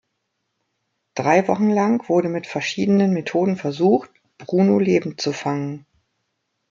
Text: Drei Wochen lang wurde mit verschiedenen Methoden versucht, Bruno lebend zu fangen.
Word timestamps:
Drei 1.13 1.47
Wochen 1.47 1.69
lang 1.69 2.09
wurde 2.09 2.27
mit 2.27 2.47
verschiedenen 2.47 3.13
Methoden 3.13 3.55
versucht, 3.55 4.09
Bruno 4.39 4.79
lebend 4.79 5.21
zu 5.21 5.31
fangen. 5.31 5.85